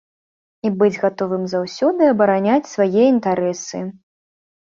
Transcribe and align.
І 0.67 0.69
быць 0.79 1.01
гатовым 1.01 1.43
заўсёды 1.51 2.01
абараняць 2.13 2.71
свае 2.73 3.03
інтарэсы. 3.15 3.79